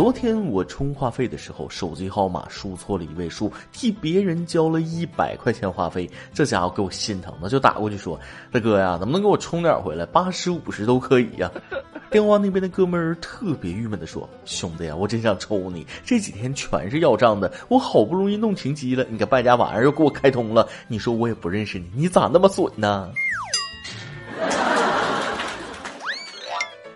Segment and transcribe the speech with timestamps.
[0.00, 8.18] 昨天我充话费的时候，手机号码输错了一位数，替别人交了一百块钱话费，这家伙给我心疼的，就打过去说
[8.50, 10.06] ：“大哥呀，能不能给我充点回来？
[10.06, 11.52] 八十五十都可以呀。
[12.10, 23.12] ”电话那边的哥们儿特别郁闷的说：“兄弟呀，我真想抽你，这几天全是要账的，我好不容易弄停机了，你个败家玩意儿又给我开通了，你说我也不认识你，你咋那么损呢？”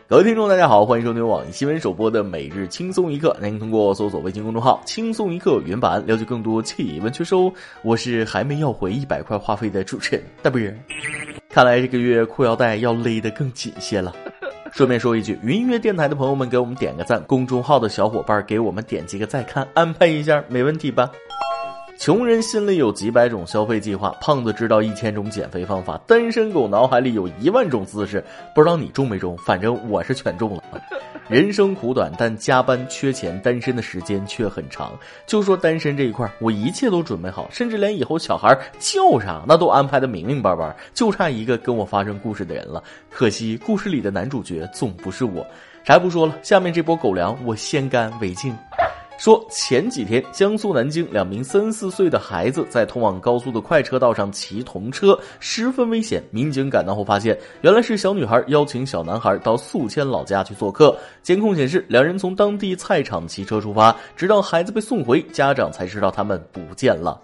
[0.07, 3.35] 各位听众，大家好，欢迎收听网易新闻首播的每日轻松一刻。
[3.41, 7.51] 您通过搜索微信公众号“轻松一刻”原版了解更多气温趣收。
[7.83, 10.79] 我是还没要回一百块话费的主持人大不人。
[11.49, 14.15] 看来这个月裤腰带要勒得更紧些了。
[14.73, 21.11] 顺便说一句，云音乐电台的朋友们给我们点个赞，公众号的小伙伴给我们点几个再看，安排一下，没问题吧？
[21.97, 28.23] 穷人心里有几百种消费计划，胖子知道一千种减肥方法，单身狗脑海里有一万种姿势。
[28.55, 29.37] 不知道你中没中？
[29.39, 30.63] 反正我是全中了。
[31.29, 34.93] 人生苦短，但加班、缺钱、单身的时间却很长。
[35.27, 42.83] 就说单身这一块，我一切都准备好，甚至连以后小孩叫啥那都安排的明明白白，就差一个跟我发生故事的人了。
[43.09, 45.47] 可惜故事里的男主角总不是我。
[45.85, 48.55] 啥也不说了，下面这波狗粮我先干为敬。
[49.17, 56.23] 说前几天，江苏南京两名三四岁的孩子在通往高速的快车道上骑童车，十分危险。
[56.31, 60.97] 民警赶到后发现，原来是小女孩邀请小男孩到宿迁老家去做客。
[61.23, 67.21] 监控显示，两人从当地菜场骑车出发，直到孩子被送回，家长才知道他们不见了。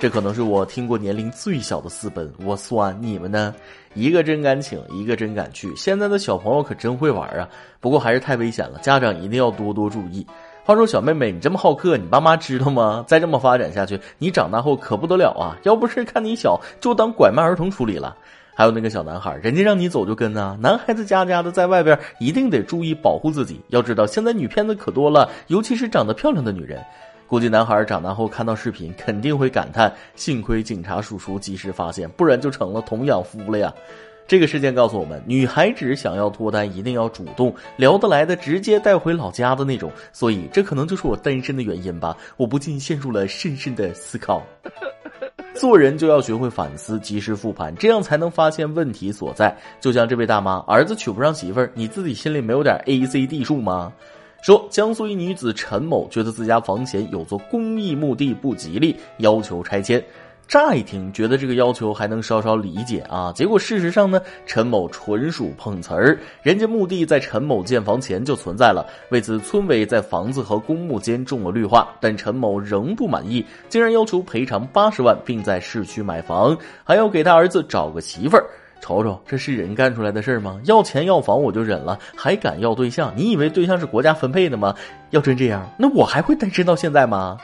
[0.00, 3.54] 这可能是我听过年龄最小的私奔，我算你们呢？
[3.92, 5.70] 一个真敢请，一个真敢去。
[5.76, 7.46] 现在的小朋友可真会玩啊！
[7.80, 10.26] 不过还是太危险了，家长一定要多多注意。
[10.64, 13.04] 话说小妹妹，你这么好客，你爸妈知道吗？
[13.06, 15.52] 再这么发展下去，你长大后可不得了啊！
[15.64, 18.16] 要不是看你小，就当拐卖儿童处理了。
[18.54, 20.56] 还有那个小男孩，人家让你走就跟啊！
[20.62, 23.60] 男孩子家家的在外边一定得注意保护自己。
[23.68, 26.82] 要知道现在女骗子可多了，尤其是长得漂亮的女人。
[27.30, 33.72] 估计男孩长大后看到视频，肯定会感叹：幸亏警察叔叔及时发现，不然就成了童养夫了呀！
[34.26, 39.92] 这个事件告诉我们，女孩子想要脱单，一定要主动，聊得来的直接带回老家的那种。
[40.12, 42.16] 所以，这可能就是我单身的原因吧。
[42.36, 44.42] 我不禁陷入了深深的思考。
[45.54, 49.56] 做人就要学会反思，及时复盘，这样才能发现问题所在。
[49.80, 53.92] 就像这位大妈，儿子娶不上媳妇儿，你自己心里没有点 A C D 数吗？
[54.42, 60.02] 说江苏一女子陈某觉得自家房前有座公益墓地不吉利，要求拆迁。
[60.48, 66.18] 乍一听觉得这个要求还能稍稍理解啊，结果事实上呢，陈某纯属碰瓷儿。
[66.42, 78.44] 人家墓地在陈某建房前就存在了，为此村委在房子和公墓间种了绿化，但陈某仍不满意，竟然要求赔偿八十万，并在市区买房，还要给他儿子找个媳妇儿。
[78.80, 80.60] 瞅瞅，这是人干出来的事吗？
[80.64, 83.12] 要钱要房我就忍了，还敢要对象？
[83.16, 84.74] 你以为对象是国家分配的吗？
[85.10, 87.36] 要真这样，那我还会单身到现在吗？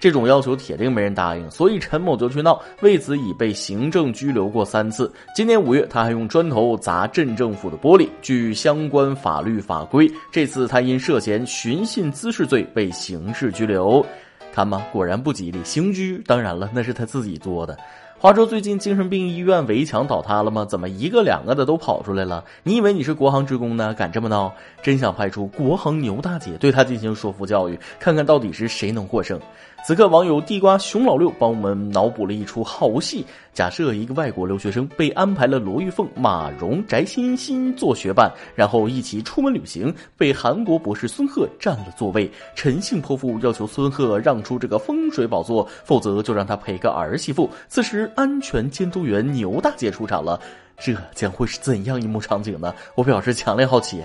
[0.00, 5.08] 这种要求铁定没人答应，所以陈某就去闹，为此已被行政拘留过三次。
[5.32, 8.08] 今年五月，他还用砖头砸镇政府的玻璃。
[8.20, 14.04] 据相关法律法规，这次他因涉嫌寻衅滋事罪被刑事拘留。
[14.52, 16.20] 看吧，果然不吉利，刑拘。
[16.26, 17.78] 当然了，那是他自己作的。
[18.22, 20.64] 话说最近精神病医院围墙倒塌了吗？
[20.64, 22.44] 怎么一个两个的都跑出来了？
[22.62, 23.92] 你以为你是国航职工呢？
[23.94, 24.52] 敢这么闹？
[24.80, 29.40] 真想派出国航牛大姐对他进行说服教育，看看到底是谁能获胜。
[29.84, 42.30] 此刻，网友地瓜熊老六帮我们脑补了一出好戏：假设一个外国留学生被安排了罗玉凤、马蓉、翟欣欣做学伴，然后一起出门旅行，被韩国博士孙鹤占了座位。
[42.54, 47.50] 陈姓泼妇要求孙鹤让出这个风水宝座，否则就让他陪个儿媳妇。
[47.66, 50.40] 此时，安全监督员牛大姐出场了，
[50.78, 52.74] 这将会是怎样一幕场景呢？
[52.94, 54.02] 我表示强烈好奇。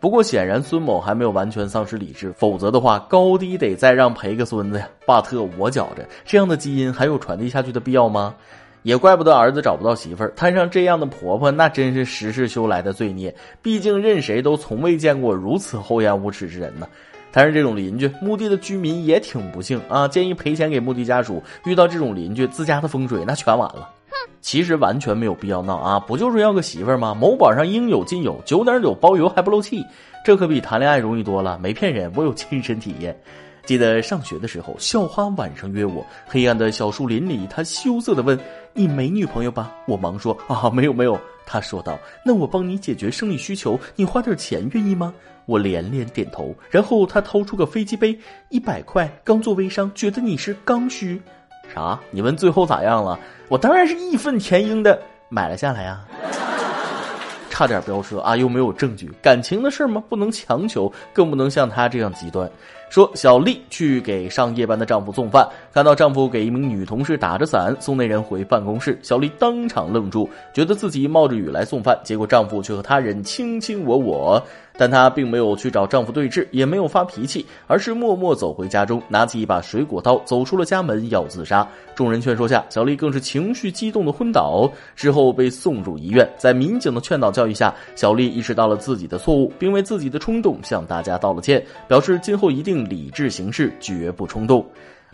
[0.00, 4.88] 不过显然孙某还没有完全丧失理智，否则的话高低得再让陪个孙子呀。
[5.04, 8.34] 巴特我觉着这样的基因还有传递下去的必要吗？
[8.84, 13.34] 也怪不得儿子找不到媳妇儿，摊上这样的婆婆那真是十世修来的罪孽。
[13.60, 16.86] 毕竟任谁都从未见过如此厚颜无耻之人呢。
[17.38, 21.40] 但是这种邻居，墓地的居民也挺不幸啊，建议赔钱给墓地家属。
[21.66, 23.88] 遇到这种邻居，自家的风水那全完了。
[24.40, 26.00] 其实完全没有必要闹啊！
[26.00, 27.14] 不就是要个媳妇儿吗？
[27.14, 29.84] 某宝上应有尽有，九点九包邮还不漏气，
[30.24, 31.56] 这可比谈恋爱容易多了。
[31.62, 33.16] 没骗人，我有亲身体验。
[33.64, 38.36] 记得上学的时候，校花晚上约我，黑暗的小树林里，她羞涩的问
[38.74, 41.96] ：“你没女朋友吧？”我忙说：“啊，没有没有。”她说道
[42.26, 45.14] ：“那我帮你解决生理需求，你花点钱愿意吗？”
[45.48, 46.54] 我连连点头。
[46.68, 48.18] 然后他掏出个飞机杯，
[48.50, 51.18] 一百块，刚做微商，觉得你是刚需。
[51.74, 51.98] 啥？
[52.10, 53.18] 你问最后咋样了？
[53.48, 55.00] 我当然是义愤填膺的
[55.30, 56.06] 买了下来啊。
[57.48, 58.36] 差点飙车啊！
[58.36, 60.04] 又没有证据，感情的事儿嘛？
[60.08, 62.48] 不能强求，更不能像他这样极端。
[62.88, 74.42] 说小丽去给上夜班的丈夫送饭，看到丈夫给一名女同事打着伞送那人回办公室，小丽当场愣住，觉得自己冒着雨来送饭，结果丈夫却和他人卿卿我我。
[74.80, 81.66] 但她并没有去找丈夫对峙，也没有发脾气，而是默默走回家中，拿起一把水果刀，走出了家门要自杀。
[81.96, 86.28] 众人劝说下，小丽更是情绪激动的昏倒，之后被送入医院。
[86.36, 94.66] 在民警的劝导教育下，小丽意识到了自己的错误，并为自己的冲动向大家道了歉，表示今后一定理智行事，绝不冲动。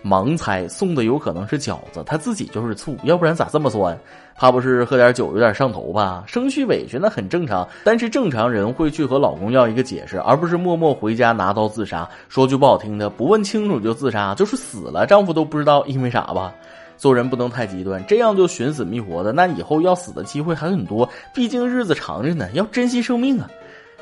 [0.02, 3.98] 盲猜送的有可能是饺子，他自己就是醋，要不然咋这么酸？
[4.36, 6.22] 怕不是喝点酒有点上头吧？
[6.26, 12.06] 生气委屈那很正常，但是正常人会去和老公要一个解释，而不是默默回家拿刀自杀。
[12.28, 16.52] 说句不好听的，不问清楚就自杀，就是死了，丈夫都不知道因为啥吧？
[16.98, 21.08] 做人不能太极端，这样就寻死觅活的，那以后要死的机会还很多。
[21.32, 23.48] 毕竟日子长着呢，要珍惜生命啊！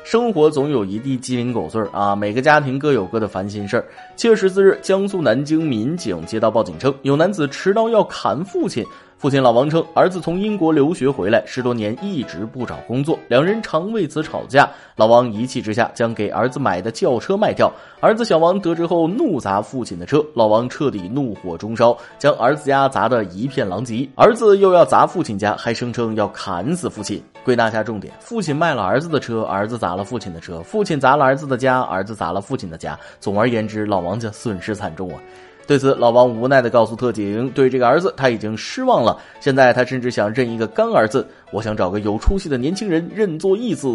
[0.03, 3.85] 生活总有一地鸡零狗碎啊，每个家庭各有各的烦心事儿。
[4.17, 8.85] 七月十四日，江苏南京民警接到报警称，有男子持刀要砍父亲。
[9.23, 14.69] 父亲老王称，儿子从英国留学回来十多年，一直不找工作，两人常为此吵架。
[14.97, 17.71] 老王一气之下将给儿子买的轿车卖掉。
[18.01, 24.05] 儿子小王得知后怒砸父亲的车，老王彻底怒火中烧，将儿子家砸得一片狼藉。
[24.17, 27.23] 儿子又要砸父亲家，还声称要砍死父亲。
[27.45, 32.99] 归纳下重点：父亲卖了儿子的车，儿子砸了父亲的车；父亲砸了儿子的家，儿子砸了父亲的家。
[33.21, 35.15] 总而言之，老王家损失惨重啊。
[35.65, 39.17] 对此，老王无奈的告诉特警：“对这个儿子，他已经失望了。
[39.39, 41.25] 现在他甚至想认一个干儿子。
[41.51, 43.87] 我想找个有出息的年轻人认作义子。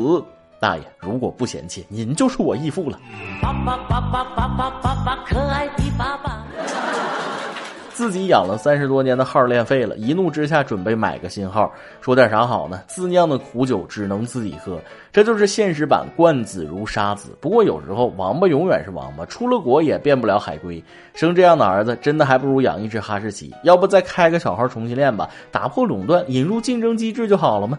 [0.59, 2.99] 大爷，如果不嫌弃，您就是我义父了。”
[3.43, 6.48] 爸爸爸爸爸爸爸爸，可爱的爸爸。
[7.99, 11.69] 自己养了三十多年的号练废了，一怒之下准备买个新号。
[12.01, 12.81] 说点啥好呢？
[12.87, 14.81] 自酿的苦酒只能自己喝，
[15.11, 17.37] 这就是现实版惯子如杀子。
[17.41, 20.81] 不过有时候王八永远是王八，出了国也变不了海龟。
[21.13, 23.53] 生这样的儿子，真的还不如养一只哈士奇。
[23.65, 27.77] 要不再开个小号重新练吧，打破垄断，引入竞争机制就好了吗？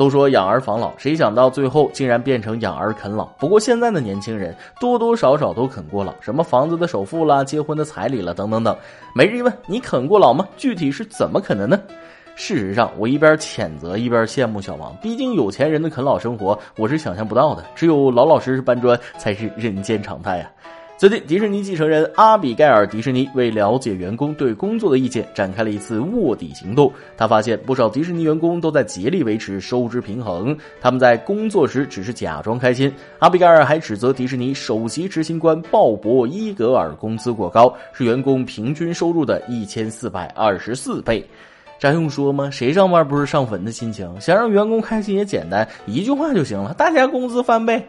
[0.00, 3.26] 都说养儿防老，谁想到最后竟然变成养儿啃老？
[3.38, 8.74] 不过现在的年轻人多多少少都啃过老，什么房子的首付啦、结婚的彩礼了等等等。
[9.14, 10.48] 每日一问：你啃过老吗？
[10.56, 11.78] 具体是怎么啃的呢？
[12.34, 20.50] 事实上，我一边谴责一边羡慕小王，毕竟有钱人的啃老生活我是想象不到的，只有老老实实搬砖才是人间常态呀。
[21.00, 26.92] 最近，迪士尼继承人阿比盖尔·迪士尼为了解员工对工作的意见，展开了一次卧底行动。
[27.16, 32.92] 他发现不少迪士尼员工都在竭力维持收支平衡，他们在工作时只是假装开心。
[33.18, 41.26] 阿比盖尔还指责迪士尼首席执行官鲍勃·伊格尔工资过高，是员工平均收入的一千四百二十四倍。
[41.78, 42.50] 这还用说吗？
[42.50, 44.20] 谁上班不是上坟的心情？
[44.20, 47.82] 想让员工开心也简单，一句话就行了：大家工资翻倍。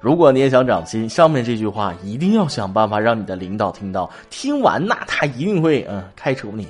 [0.00, 4.10] 如果你也想涨薪，上面这句话一定要想办法让你的领导听到。
[4.30, 6.66] 听完那他一定会嗯开除你。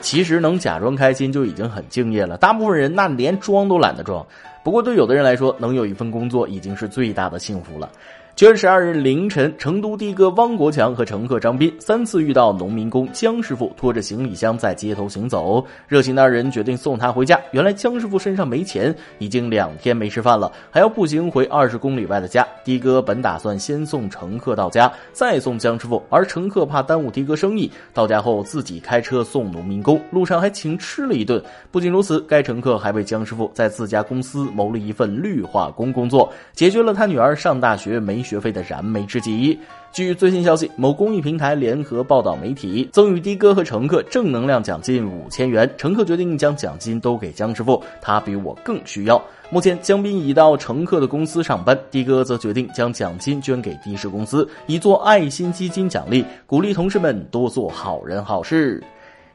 [0.00, 4.24] 其实能假装开心就已经很敬业了，大部分人那连装都懒得装。
[4.64, 7.90] 不过对有的人来说，能有一份工作已经是最大的幸福了。
[8.38, 17.36] 九月十二日凌晨，成都的哥汪国强和乘客张斌三次遇到农民工姜师傅拖着行李箱在街头行走，热心的二人决定送他回家。
[17.50, 22.46] 原来姜师傅身上没钱，已经两天没吃饭了，还要步行回二十公里外的家。
[22.64, 31.42] 的哥本打算先送乘客到家，再送姜师傅，而乘客怕耽误的哥生意，到家后自己开车送农民工，路上还请吃了一顿。
[31.72, 38.24] 不仅如此，该乘客还为姜师傅在自家公司谋了一份绿化工工作，解决了他女儿上大学没。
[38.28, 39.58] 学费的燃眉之急。
[39.90, 49.20] 据最新消息，某公益平台联合报道媒体赠予的哥和乘客正能量奖金五千元，乘客决定将奖金都给姜师傅，他比我更需要。
[49.50, 58.82] 目前姜斌已到乘客的公司上班，的哥则决定将奖金捐给的士公司，以做爱心基金奖励，鼓励同事们多做好人好事。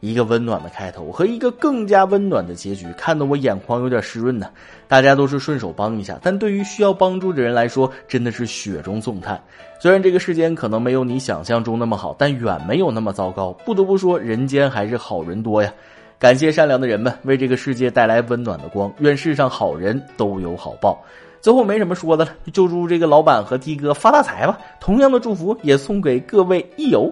[0.03, 4.50] 一个温暖的开头和一个更加温暖的结局，看得我眼眶有点湿润呢。
[4.86, 9.41] 大家都是顺手帮一下，但对于需要帮助的人来说，真的是雪中送炭。
[9.79, 13.53] 虽然这个世间可能没有你想象中那么好，但远没有那么糟糕。
[13.65, 15.74] 不得不说，人间还是好人多呀。
[16.19, 21.01] 感谢善良的人们为这个世界带来温暖的光，愿世上好人都有好报。
[21.39, 24.60] 最后没什么说的了，就祝这个老板和的哥发大财吧。
[24.81, 27.10] 同样的祝福也送给各位益友。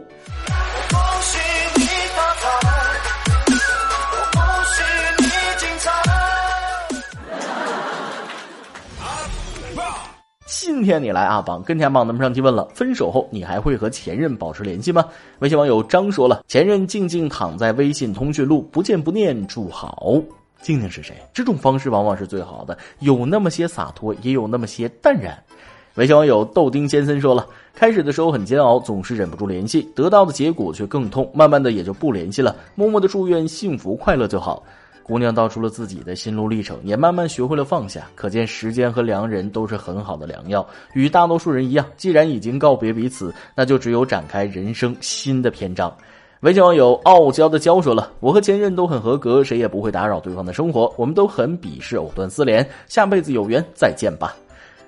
[10.47, 15.05] 今天你来啊，榜跟前榜咱们上期问了，分手后你还会和前任保持联系吗？
[15.39, 20.13] 微信网友张说了，前任静静躺在微信通讯录，不见不念，祝好。
[20.61, 21.15] 静静是谁？
[21.33, 25.41] 这种方式往往是最好的，有那么些洒脱，也有那么些淡然。
[25.95, 34.61] 微信网友豆丁先生说了，开始的时候很煎熬，总是忍不住联系，得到的结果却更痛，慢慢的也就不联系了，默默的祝愿幸福快乐就好。
[35.03, 38.07] 姑娘道出了自己的心路历程，也慢慢学会了放下。
[38.15, 40.65] 可见时间和良人都是很好的良药。
[40.93, 45.93] 与大多数人一样，既然已经告别彼此，那就只有展开人生新的篇章。
[46.41, 54.35] 微信网友傲娇的娇说了：“我和前任都很合格，谁也不会打扰对方的生活，我们都很鄙视藕断丝连，下辈子有缘再见吧。”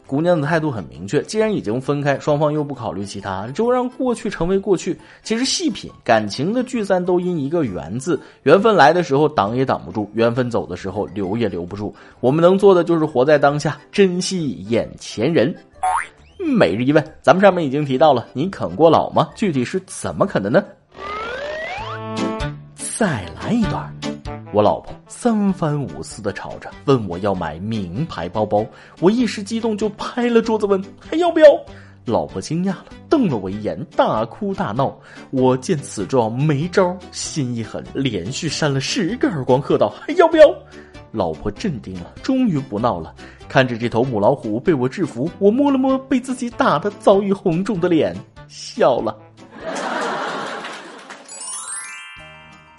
[0.06, 4.98] 姑娘的态度很明确，既然已经分开，双方又不考虑其他，就让过去成为过去。
[5.24, 8.20] 其实细品感情的聚散，都因一个缘字。
[8.44, 11.96] 缘分来的时候挡也挡不住，缘分走的时候留也留不住。
[12.20, 15.56] 我们能做的就是活在当下，珍惜眼前人。
[16.38, 19.30] 每日一问，咱们上面已经提到了，你啃过老吗？
[19.34, 20.64] 具体是怎么啃的呢？
[22.76, 24.13] 再来一段。
[24.54, 28.64] 我老婆三番五次的吵着问我要买名牌包包，
[29.00, 31.48] 我一时激动就拍了桌子问还要不要？
[32.06, 34.96] 老婆惊讶了，瞪了我一眼，大哭大闹。
[35.32, 40.46] 我见此状没招，心一狠，连续扇了十个耳光，喝道还要不要？
[41.12, 43.16] 老婆镇定了，终于不闹了。
[43.50, 48.16] 看着这头母老虎被我制服，我摸了摸被自己打得早已红肿的脸，
[48.48, 49.18] 笑了。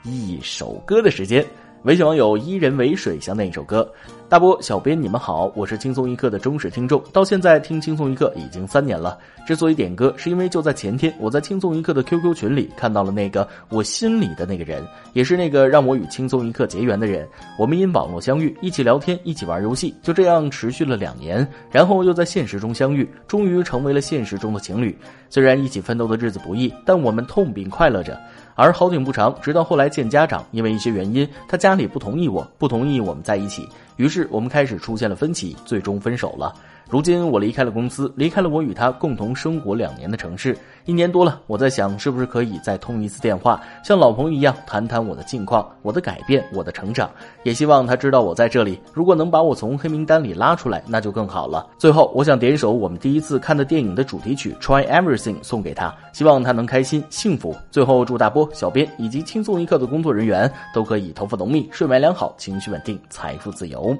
[0.04, 1.44] 一首歌的时间。
[1.84, 3.86] 微信网友伊人为水想点一首歌，
[4.26, 9.18] 大波小编你们好，我是轻松一刻的忠实听众，到现在听轻松一刻已经三年了。
[9.46, 17.28] 之所以点歌，是因为就在前天，我在轻松一刻的 QQ 群里看到了那个我心里的那个人，也是那个让我与轻松一刻结缘的人。
[17.58, 24.96] 我们因网络相遇，一起聊天，一起玩游戏，就这样持续了两年，然后又在现实中相遇，终于成为了现实中的情侣。
[25.28, 28.18] 虽然一起奋斗的日子不易，但我们痛并快乐着。
[28.56, 36.54] 而好景不长，直到后来见家长，因为一些原因，他家里不同意我，不同意我们在一起，于是我们开始出现了分歧，最终分手了。
[36.88, 41.40] 如今我离开了公司，离开了我与他共同生活两年的城市，一年多了。
[41.46, 47.10] 我在想，是不是可以再通一次电话，像老朋友一样谈谈我的近况、我的改变、我的成长。
[47.42, 48.78] 也希望他知道我在这里。
[48.92, 51.66] 如果能把我从黑名单里拉出来，那就更好了。
[51.78, 57.56] 最后，我想点首我们第一次看的电影的主题曲《Try Everything》送给他，希望他能开心幸福。
[57.70, 63.96] 最后，祝大波、小编以及轻松一刻的工作人员都可以头发浓密、睡眠良好、情绪稳定、财富自由。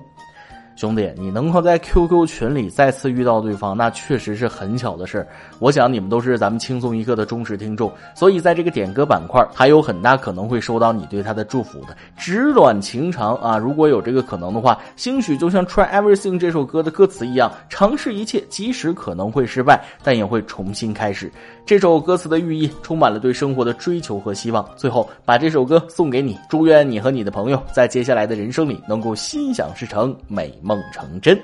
[0.76, 5.24] 兄弟，你能够在 QQ 群里再次遇到对方，那确实是很巧的事。
[5.60, 11.96] 我想你们都是咱们轻松一刻的忠实听众，所以在这个点歌板块，还有很大可能会收到你对他的祝福的。
[12.16, 21.30] 纸短情长啊，如果有这个可能的话，兴许就像《Try Everything》这首歌的歌词一样，尝试一切，即使可能会失败，但也会重新开始。
[21.66, 24.68] 这首歌词的寓意充满了对生活的追求和希望。
[24.76, 31.40] 最后，把这首歌送给你，祝愿你和你的朋友在接下来的人生里能够心想事成，美梦成真。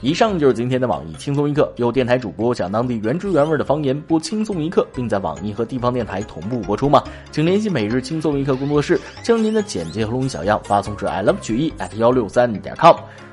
[0.00, 7.04] 以上就是今天的网易轻松一刻，由电台主播讲当地原汁原味的方言播轻松一刻，并在网易和地方电台同步播出吗？
[7.30, 12.96] 请联系每日轻松一刻工作室，将您的简介和录音小样发送至 i love 曲艺 at 幺六三点 com。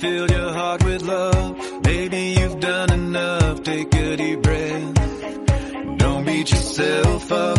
[0.00, 1.82] fill your heart with love.
[1.84, 3.62] Maybe you've done enough.
[3.62, 4.94] Take a deep breath.
[5.98, 7.57] Don't beat yourself up.